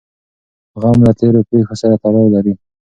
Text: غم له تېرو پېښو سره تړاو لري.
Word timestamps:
غم 0.81 0.97
له 1.07 1.11
تېرو 1.19 1.41
پېښو 1.49 1.75
سره 1.81 1.95
تړاو 2.03 2.33
لري. 2.35 2.53